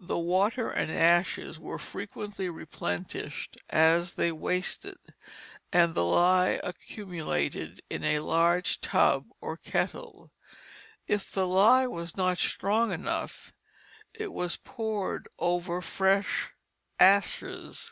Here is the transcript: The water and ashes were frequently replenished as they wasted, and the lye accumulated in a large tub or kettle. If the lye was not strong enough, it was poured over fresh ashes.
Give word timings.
The 0.00 0.16
water 0.18 0.70
and 0.70 0.90
ashes 0.90 1.58
were 1.60 1.78
frequently 1.78 2.48
replenished 2.48 3.58
as 3.68 4.14
they 4.14 4.32
wasted, 4.32 4.96
and 5.70 5.94
the 5.94 6.06
lye 6.06 6.58
accumulated 6.64 7.82
in 7.90 8.02
a 8.02 8.20
large 8.20 8.80
tub 8.80 9.26
or 9.42 9.58
kettle. 9.58 10.32
If 11.06 11.30
the 11.30 11.46
lye 11.46 11.86
was 11.86 12.16
not 12.16 12.38
strong 12.38 12.92
enough, 12.92 13.52
it 14.14 14.32
was 14.32 14.56
poured 14.56 15.28
over 15.38 15.82
fresh 15.82 16.48
ashes. 16.98 17.90